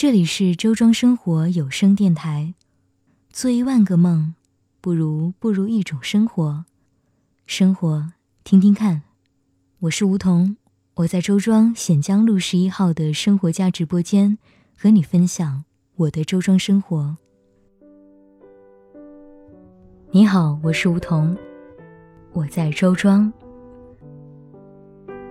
[0.00, 2.54] 这里是周庄生活有声电台。
[3.32, 4.32] 做一万个梦，
[4.80, 6.64] 不如步入一种生活。
[7.46, 8.12] 生活，
[8.44, 9.02] 听听看。
[9.80, 10.56] 我是梧桐，
[10.94, 14.38] 我在周庄显江路十一号的生活家直播间，
[14.76, 15.64] 和你分享
[15.96, 17.16] 我的周庄生活。
[20.12, 21.36] 你好，我是梧桐，
[22.32, 23.32] 我在周庄。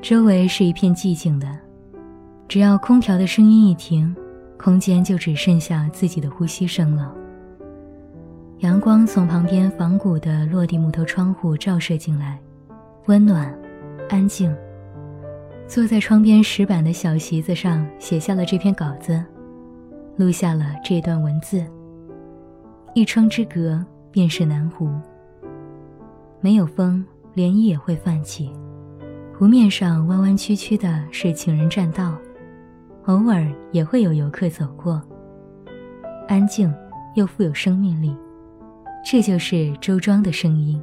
[0.00, 1.58] 周围是一片寂静的，
[2.46, 4.14] 只要空调的声音一停，
[4.62, 7.12] 空间就只剩下自己的呼吸声了。
[8.58, 12.38] 阳光从旁边仿古的落地木头窗户照射进来，
[13.06, 13.52] 温暖，
[14.08, 14.54] 安静。
[15.66, 19.20] 坐在窗边石板的小席子上，写下了这篇稿子，
[20.16, 21.66] 录下了这段文字。
[22.94, 24.88] 一窗之隔，便是南湖。
[26.40, 27.04] 没有风，
[27.34, 28.52] 涟漪也会泛起。
[29.36, 32.16] 湖面上弯弯曲曲的是情人栈道，
[33.06, 35.02] 偶尔也会有游客走过。
[36.28, 36.72] 安静，
[37.16, 38.16] 又富有生命力。
[39.04, 40.80] 这就是周庄的声音。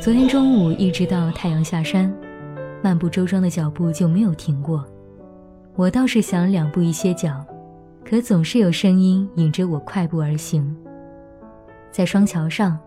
[0.00, 2.12] 昨天中午一直到太阳下山，
[2.82, 4.84] 漫步周庄的脚步就没有停过。
[5.74, 7.42] 我倒是想两步一歇脚，
[8.04, 10.76] 可总是有声音引着我快步而行。
[11.90, 12.78] 在双桥上，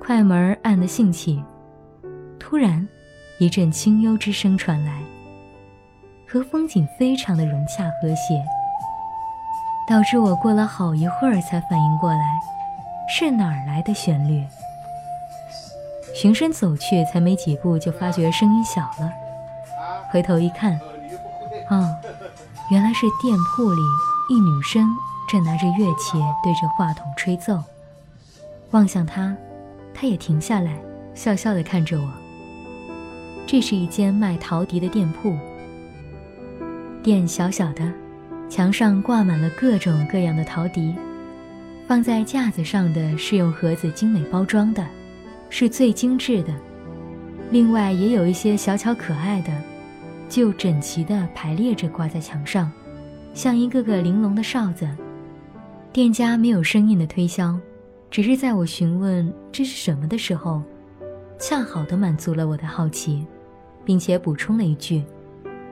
[0.00, 1.44] 快门按得兴起，
[2.38, 2.86] 突然，
[3.38, 5.02] 一阵清幽之声传来，
[6.26, 8.42] 和风景非常的融洽和谐，
[9.86, 12.40] 导致我过了好一会儿才反应过来，
[13.10, 14.42] 是哪儿来的旋律。
[16.14, 19.12] 循声走去，才没几步就发觉声音小了，
[20.10, 20.80] 回头一看，
[21.68, 21.94] 哦，
[22.68, 23.80] 原来是店铺里
[24.28, 24.88] 一女生
[25.28, 27.62] 正拿着乐器对着话筒吹奏。
[28.72, 29.34] 望向他，
[29.94, 30.76] 他也停下来，
[31.14, 32.12] 笑笑地看着我。
[33.46, 35.36] 这是一间卖陶笛的店铺。
[37.04, 37.88] 店小小的，
[38.48, 40.92] 墙上挂满了各种各样的陶笛，
[41.86, 44.84] 放在架子上的是用盒子精美包装的，
[45.48, 46.52] 是最精致的。
[47.52, 49.52] 另外也有一些小巧可爱的，
[50.28, 52.70] 就整齐地排列着挂在墙上，
[53.34, 54.88] 像一个个玲珑的哨子。
[55.92, 57.58] 店家没有生硬的推销。
[58.08, 60.62] 只是在我询问这是什么的时候，
[61.38, 63.26] 恰好的满足了我的好奇，
[63.84, 65.04] 并且补充了一句，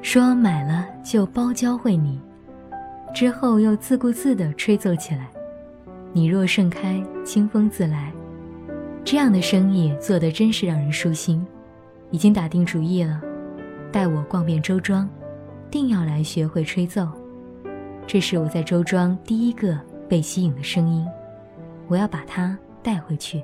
[0.03, 2.21] 说买了就包教会你。
[3.15, 5.31] 之后又自顾自地吹奏起来
[6.12, 8.12] ：“你若盛开，清风自来。”
[9.04, 11.47] 这样的生意做得真是让人舒心。
[12.10, 13.22] 已经打定主意了，
[13.94, 15.09] 带我逛遍周庄，
[15.71, 17.06] 定要来学会吹奏。
[18.09, 19.78] 这是我在周庄第一个
[20.09, 21.06] 被吸引的声音。
[21.87, 23.41] 我要把它带回去。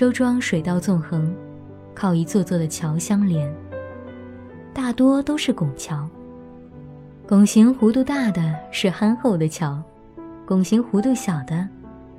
[0.00, 1.30] 周庄水道纵横，
[1.94, 3.54] 靠一座座的桥相连，
[4.72, 6.08] 大多都是拱桥。
[7.28, 9.78] 拱形弧度大的是憨厚的桥，
[10.46, 11.68] 拱形弧度小的，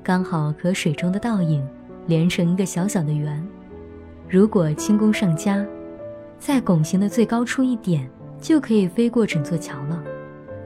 [0.03, 1.67] 刚好和水中的倒影
[2.05, 3.43] 连成一个小小的圆。
[4.29, 5.65] 如果轻功上佳，
[6.37, 8.07] 在拱形的最高处一点，
[8.39, 9.99] 就可以飞过整座桥了，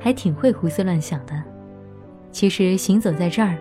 [0.02, 1.42] 还挺会胡思乱想的。
[2.34, 3.58] 其实行走在这儿，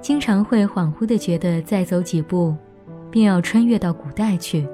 [0.00, 2.56] 经常会恍惚的觉得再走几步。
[3.16, 4.68] 便要穿越到古代去，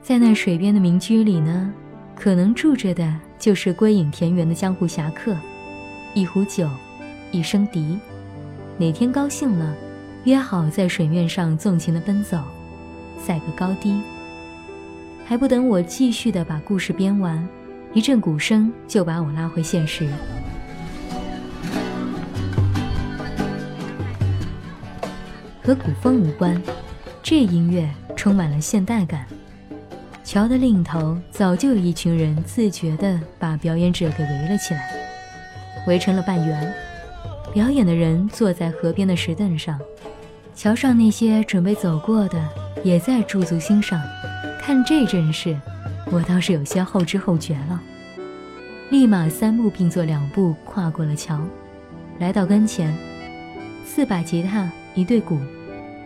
[0.00, 1.70] 在那水边的民居里呢，
[2.16, 5.36] 可能住着的就是归隐田园的江湖侠客，
[6.14, 6.66] 一壶酒，
[7.30, 7.98] 一声笛，
[8.78, 9.74] 哪天高兴了，
[10.24, 12.38] 约好在水面上纵情的奔走，
[13.20, 14.00] 赛个高低。
[15.26, 17.46] 还不等我继续的把故事编完，
[17.92, 20.08] 一阵鼓声就把我拉回现实。
[25.62, 26.58] 和古风无关。
[27.30, 27.86] 这音乐
[28.16, 29.26] 充满了现代感。
[30.24, 34.80] 桥的另一头早就有一群人自觉地把表演者给围了起来，
[35.86, 36.74] 围成了半圆。
[37.52, 39.78] 表演的人坐在河边的石凳上，
[40.54, 42.42] 桥上那些准备走过的
[42.82, 44.00] 也在驻足欣赏。
[44.58, 45.54] 看这阵势，
[46.06, 47.78] 我倒是有些后知后觉了，
[48.88, 51.38] 立马三步并作两步跨过了桥，
[52.20, 52.90] 来到跟前。
[53.84, 55.38] 四把吉他，一对鼓，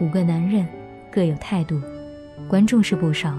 [0.00, 0.66] 五个男人，
[1.12, 1.80] 各有态度。
[2.48, 3.34] 观众是不少，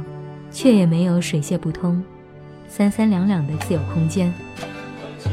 [0.51, 2.01] 却也没有水泄不通，
[2.67, 4.31] 三三两两的自由空间。
[5.25, 5.29] 一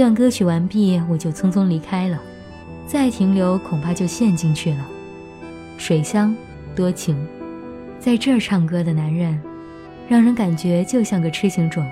[0.00, 2.18] 段歌曲完毕，我就匆匆离开了，
[2.86, 4.88] 再停留恐怕就陷进去了。
[5.76, 6.34] 水乡
[6.74, 7.14] 多情，
[7.98, 9.38] 在这儿唱歌的男人，
[10.08, 11.86] 让人感觉就像个痴情种，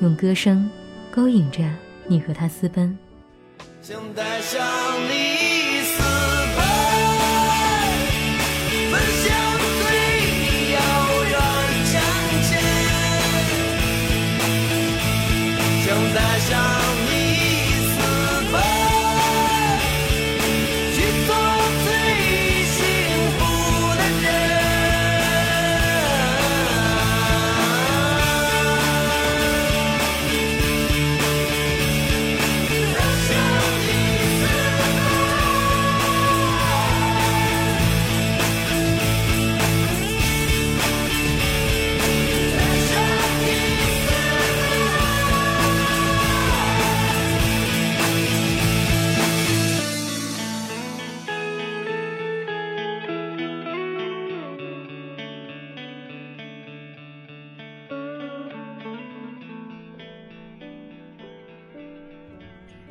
[0.00, 0.70] 用歌声
[1.10, 1.62] 勾引着
[2.06, 2.96] 你和他私奔。
[3.82, 4.60] 想带上
[5.10, 5.37] 你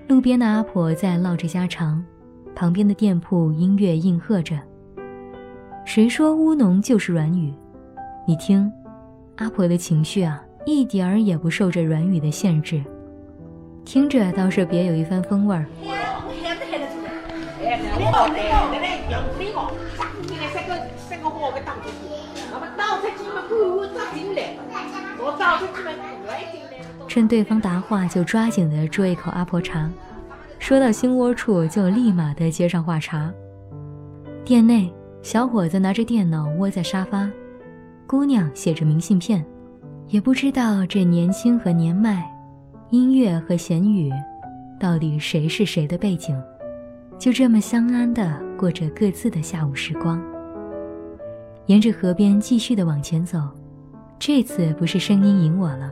[0.07, 2.01] 路边的阿婆在唠着家常，
[2.55, 4.57] 旁边的店铺音乐应和着。
[5.83, 7.53] 谁说乌龙就是软语？
[8.25, 8.71] 你听，
[9.35, 12.81] 阿婆的情绪啊，一点儿也不受这软语的限制，
[13.83, 15.65] 听着倒是别有一番风味儿。
[27.07, 29.89] 趁对方答话，就抓紧的啜一口阿婆茶。
[30.59, 33.31] 说到心窝处，就立马的接上话茬。
[34.43, 37.29] 店内，小伙子拿着电脑窝在沙发，
[38.05, 39.45] 姑娘写着明信片。
[40.09, 42.25] 也不知道这年轻和年迈，
[42.91, 44.09] 音乐和闲语，
[44.79, 46.33] 到底谁是谁的背景？
[47.19, 50.21] 就这么相安的过着各自的下午时光。
[51.65, 53.39] 沿着河边继续的往前走，
[54.17, 55.91] 这次不是声音引我了。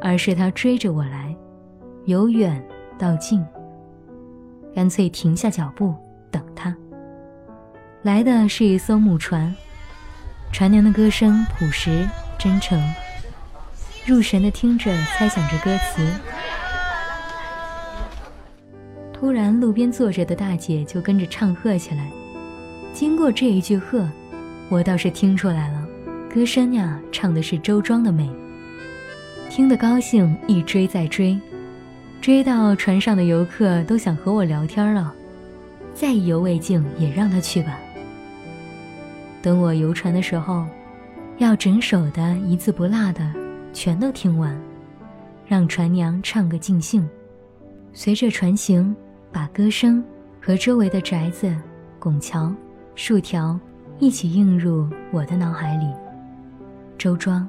[0.00, 1.34] 而是他追着我来，
[2.04, 2.62] 由远
[2.98, 3.44] 到近，
[4.74, 5.94] 干脆停下脚步
[6.30, 6.74] 等他。
[8.02, 9.54] 来的是一艘木船，
[10.52, 12.06] 船娘的歌声朴实
[12.38, 12.80] 真诚，
[14.06, 16.06] 入神的听着，猜想着歌词。
[19.12, 22.08] 突然，路边坐着的大姐就跟着唱和起来。
[22.92, 24.08] 经过这一句和，
[24.68, 25.84] 我倒是听出来了，
[26.32, 28.30] 歌声呀，唱的是周庄的美。
[29.58, 31.36] 听得高兴，一追再追，
[32.20, 35.12] 追到船上的游客都想和我聊天了。
[35.92, 37.76] 再意犹未尽，也让他去吧。
[39.42, 40.64] 等我游船的时候，
[41.38, 43.34] 要整首的一字不落的
[43.72, 44.56] 全都听完，
[45.44, 47.04] 让船娘唱个尽兴。
[47.92, 48.94] 随着船行，
[49.32, 50.04] 把歌声
[50.40, 51.52] 和周围的宅子、
[51.98, 52.54] 拱桥、
[52.94, 53.58] 树条
[53.98, 55.86] 一起映入我的脑海里。
[56.96, 57.44] 周庄。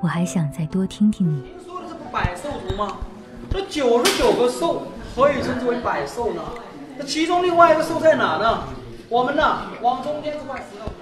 [0.00, 1.42] 我还想再多听听你。
[1.42, 2.98] 您说的这不百兽图吗？
[3.50, 4.82] 这九十九个兽
[5.16, 6.42] 何以称之为百兽呢？
[6.96, 8.62] 那其中另外一个兽在哪呢？
[9.08, 10.92] 我们呢，往中间这块石头。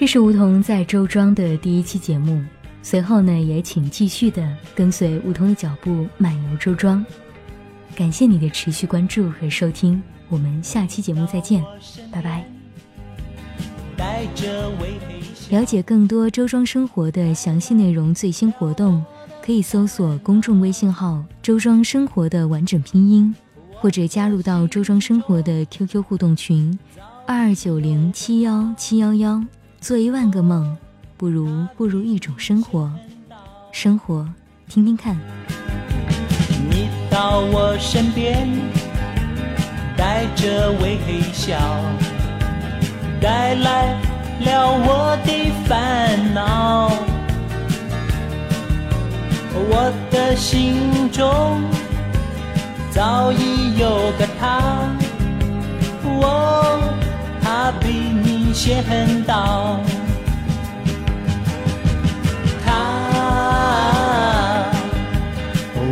[0.00, 2.42] 这是梧桐在周庄的第一期节目，
[2.82, 7.04] 随后呢，也请继续的跟随梧桐的脚步漫游周庄。
[7.94, 11.62] 感谢你的持续关注和收听，我们下期节目再见，
[12.10, 12.42] 拜拜。
[15.50, 19.04] 了解更多周庄生活的详细内容、最新活动，
[19.42, 23.34] 可以搜索公众微信号“周庄生活”的完整拼音，
[23.74, 26.78] 或者加入到周庄生活的 QQ 互动群：
[27.26, 29.44] 二二九零七幺七幺幺。
[29.80, 30.76] 做一万个梦，
[31.16, 32.92] 不如不如一种生活。
[33.72, 34.28] 生活，
[34.68, 35.16] 听听看。
[36.68, 38.46] 你到我身边，
[39.96, 40.98] 带着微
[41.32, 41.56] 笑，
[43.22, 43.94] 带来
[44.44, 46.90] 了我的烦恼。
[49.54, 51.62] 我的心中
[52.90, 54.60] 早已有个他，
[56.04, 56.82] 我
[57.40, 58.09] 他比
[58.60, 58.62] 你。
[58.62, 58.84] 先
[59.24, 59.80] 到，
[62.62, 62.68] 她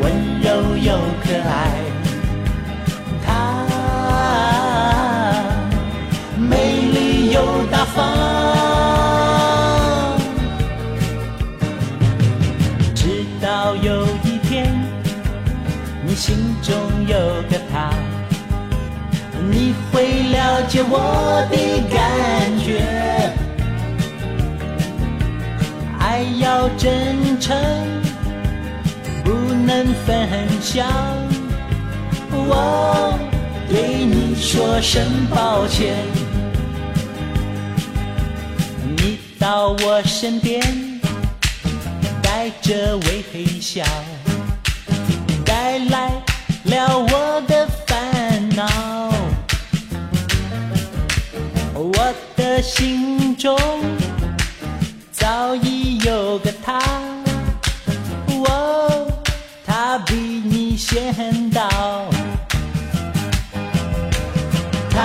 [0.03, 0.93] 温柔又
[1.25, 1.51] 可爱，
[3.25, 3.29] 她
[6.37, 7.97] 美丽又大方。
[12.95, 14.79] 直到有一天，
[16.07, 17.19] 你心中有
[17.51, 17.89] 个他。
[19.51, 21.48] 你会了解我
[26.19, 27.57] 爱要真诚，
[29.23, 30.29] 不能分
[30.61, 30.85] 享。
[32.33, 33.17] 我
[33.69, 35.95] 对你说声抱歉。
[38.97, 40.61] 你到我身边，
[42.21, 43.85] 带着微笑，
[45.45, 46.11] 带来
[46.65, 48.67] 了我的烦恼。
[51.75, 53.57] 我的心中
[55.13, 55.78] 早已
[56.09, 56.79] 有个他，
[58.49, 59.07] 哦，
[59.67, 61.69] 他比你先到。
[64.88, 64.97] 他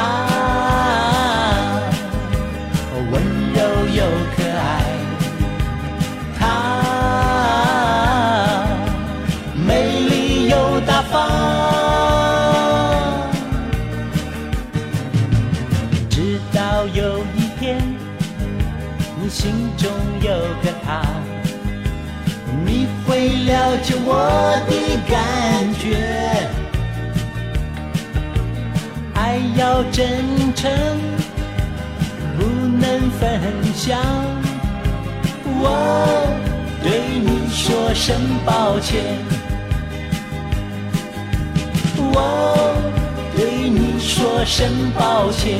[3.12, 3.22] 温
[3.54, 3.60] 柔
[3.94, 4.64] 又可爱，
[6.40, 6.42] 他
[9.54, 11.33] 美丽又大方。
[23.46, 24.16] 了解我
[24.68, 24.72] 的
[25.08, 25.98] 感觉。
[29.14, 30.72] 爱要真诚，
[32.38, 32.46] 不
[32.80, 33.22] 能分
[33.76, 34.00] 享。
[35.46, 35.68] 我
[36.82, 39.04] 对你说声抱歉。
[42.16, 42.76] 我
[43.36, 45.60] 对你说声抱歉。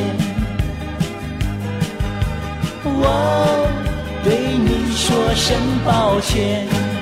[2.86, 3.70] 我
[4.24, 6.93] 对你说声抱歉。